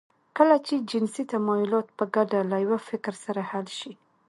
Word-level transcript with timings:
کله 0.37 0.55
چې 0.67 0.75
جنسي 0.89 1.23
تمايلات 1.33 1.87
په 1.97 2.03
ګډه 2.15 2.39
له 2.51 2.57
يوه 2.65 2.79
فکر 2.89 3.13
سره 3.23 3.41
حل 3.49 3.67
شي. 3.79 3.91